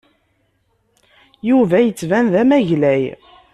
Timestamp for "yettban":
1.81-2.25